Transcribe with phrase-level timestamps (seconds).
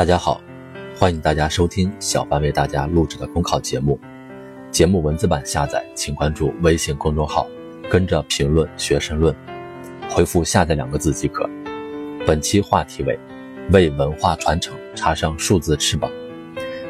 [0.00, 0.40] 大家好，
[0.96, 4.00] 欢迎大家收听小凡为大家录制的公考节目。
[4.70, 7.46] 节目文字版下载，请关注微信公众号，
[7.90, 9.36] 跟着评论学申论，
[10.08, 11.46] 回复“下载”两个字即可。
[12.26, 13.18] 本期话题为
[13.72, 16.10] “为文化传承插上数字翅膀”。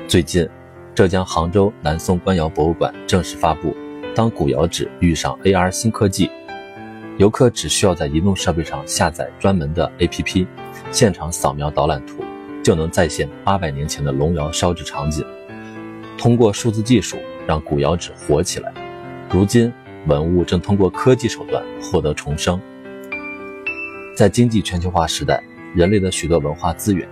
[0.07, 0.49] 最近，
[0.95, 3.77] 浙江杭州南宋官窑博物馆正式发布，
[4.15, 6.31] 当古窑址遇上 AR 新科技，
[7.19, 10.47] 游客只需要在移动设备上下载专门的 APP。
[10.93, 12.23] 现场扫描导览图，
[12.63, 15.25] 就能再现八百年前的龙窑烧制场景。
[16.19, 18.73] 通过数字技术，让古窑址活起来。
[19.31, 19.73] 如今，
[20.07, 22.61] 文物正通过科技手段获得重生。
[24.17, 25.43] 在经济全球化时代，
[25.75, 27.09] 人类的许多文化资源，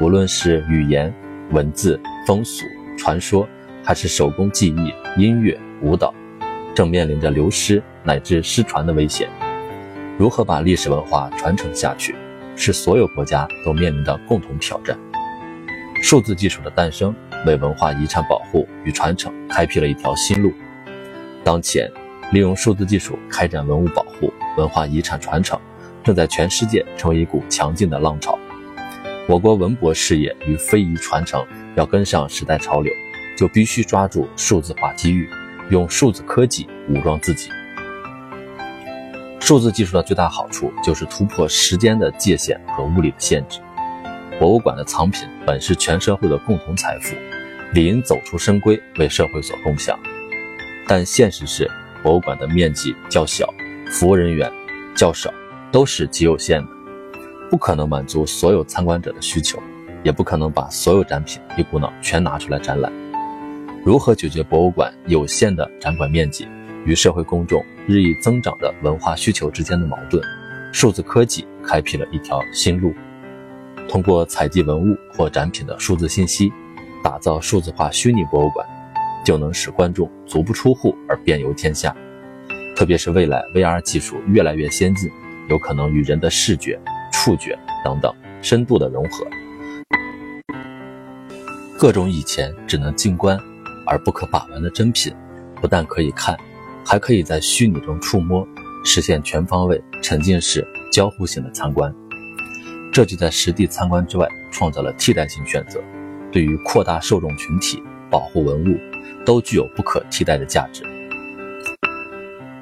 [0.00, 1.14] 无论是语言、
[1.50, 2.64] 文字、风俗、
[2.96, 3.48] 传说，
[3.84, 6.12] 还是手工技艺、音乐、舞蹈，
[6.74, 9.28] 正面临着流失乃至失传的危险。
[10.18, 12.16] 如何把历史文化传承下去？
[12.58, 14.98] 是所有国家都面临的共同挑战。
[16.02, 17.14] 数字技术的诞生，
[17.46, 20.52] 为文化遗产保护与传承开辟了一条新路。
[21.44, 21.88] 当前，
[22.32, 25.58] 利用数字技术开展文物保护、文化遗产传承，
[26.02, 28.36] 正在全世界成为一股强劲的浪潮。
[29.28, 32.92] 我国文博事业与非遗传承要跟上时代潮流，
[33.36, 35.28] 就必须抓住数字化机遇，
[35.70, 37.50] 用数字科技武装自己。
[39.48, 43.60] 数字技术的最大好处就是突破时间的界限和物理的限制。
[44.38, 47.16] 博物馆的藏品本是全社会的共同财富，
[47.72, 49.98] 理应走出深闺，为社会所共享。
[50.86, 51.66] 但现实是，
[52.02, 53.48] 博物馆的面积较小，
[53.90, 54.52] 服务人员
[54.94, 55.32] 较少，
[55.72, 56.68] 都是极有限的，
[57.50, 59.58] 不可能满足所有参观者的需求，
[60.02, 62.92] 也不可能把所有展品一股脑全拿出来展览。
[63.82, 66.46] 如何解决博物馆有限的展馆面积？
[66.88, 70.22] 与社会公众日益增长的文化需求之间的矛盾，
[70.72, 72.94] 数字科技开辟了一条新路。
[73.86, 76.50] 通过采集文物或展品的数字信息，
[77.04, 78.66] 打造数字化虚拟博物馆，
[79.22, 81.94] 就能使观众足不出户而遍游天下。
[82.74, 85.10] 特别是未来 VR 技术越来越先进，
[85.50, 86.80] 有可能与人的视觉、
[87.12, 88.10] 触觉等等
[88.40, 89.26] 深度的融合。
[91.78, 93.38] 各种以前只能静观
[93.86, 95.14] 而不可把玩的珍品，
[95.60, 96.34] 不但可以看。
[96.90, 98.48] 还可以在虚拟中触摸，
[98.82, 101.94] 实现全方位、沉浸式、交互性的参观。
[102.90, 105.82] 这就在实地参观之外创造了替代性选择，
[106.32, 108.78] 对于扩大受众群体、保护文物，
[109.22, 110.82] 都具有不可替代的价值。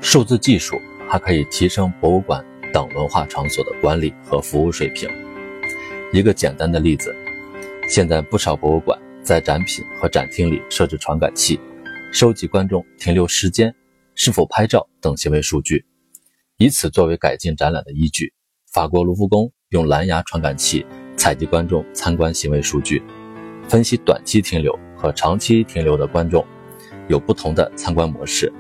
[0.01, 0.77] 数字技术
[1.09, 5.09] 还可以提升博物馆等文化场所的管理和服务水平。
[6.13, 7.15] 一个简单的例子，
[7.89, 11.61] 现在不少博物馆在展品和展厅里设置传感器，
[12.11, 13.73] 收集观众停留时间。
[14.19, 15.85] 是否拍照等行为数据，
[16.57, 18.33] 以此作为改进展览的依据。
[18.73, 20.85] 法国卢浮宫用蓝牙传感器
[21.19, 23.03] 采集观众参观行为数据，
[23.69, 26.43] 分析短期停留和长期停留的观众
[27.09, 28.51] 有不同的参观模式，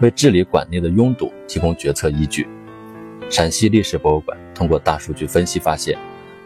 [0.00, 2.46] 为治理馆内的拥堵提供决策依据。
[3.28, 5.98] 陕西历史博物馆通过大数据分析发现，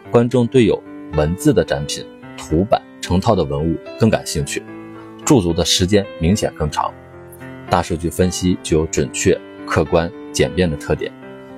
[0.09, 0.81] 观众对有
[1.13, 2.03] 文字的展品、
[2.35, 4.63] 图版成套的文物更感兴趣，
[5.23, 6.91] 驻足的时间明显更长。
[7.69, 11.11] 大数据分析具有准确、客观、简便的特点，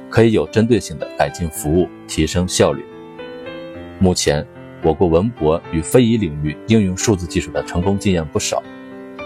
[0.09, 2.83] 可以有针对性的改进服务，提升效率。
[3.99, 4.45] 目前，
[4.81, 8.63] 我国文博与非遗领域应用数字技术的成功经验不少，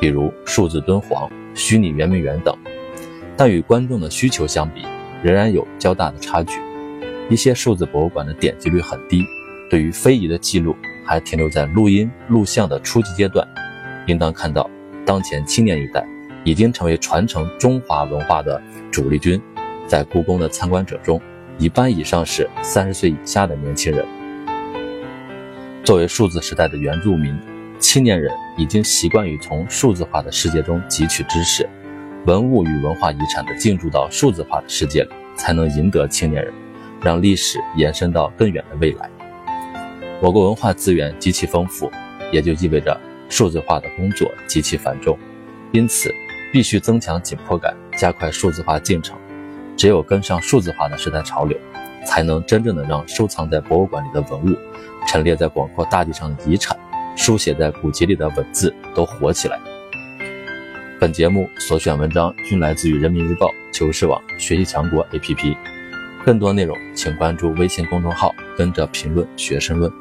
[0.01, 2.53] 比如数字敦煌、虚拟圆明园等，
[3.37, 4.81] 但与观众的需求相比，
[5.23, 6.59] 仍然有较大的差距。
[7.29, 9.23] 一些数字博物馆的点击率很低，
[9.69, 13.47] 对于非遗的记录还停留在录音、录像的初级阶段。
[14.07, 14.69] 应当看到，
[15.05, 16.05] 当前青年一代。
[16.43, 18.61] 已经成为传承中华文化的
[18.91, 19.41] 主力军，
[19.87, 21.21] 在故宫的参观者中，
[21.57, 24.05] 一半以上是三十岁以下的年轻人。
[25.83, 27.37] 作为数字时代的原住民，
[27.79, 31.67] 青年人已经习惯于从数字化的世界中汲取知识，
[32.25, 36.53] 文物与文化遗产的进驻到数字化的世界里，才能赢得青年人，
[37.01, 39.09] 让历史延伸到更远的未来。
[40.21, 41.91] 我国文化资源极其丰富，
[42.31, 42.99] 也就意味着
[43.29, 45.17] 数字化的工作极其繁重，
[45.71, 46.13] 因此。
[46.53, 49.17] 必须增强紧迫感，加快数字化进程。
[49.75, 51.57] 只有跟上数字化的时代潮流，
[52.05, 54.55] 才能真正的让收藏在博物馆里的文物、
[55.07, 56.77] 陈列在广阔大地上的遗产、
[57.15, 59.59] 书写在古籍里的文字都活起来。
[60.99, 65.57] 本节目所选文章均来自于人民日报、求是网、学习强国 APP。
[66.23, 69.91] 更多内容请关注微信公众号，跟着评论学申论。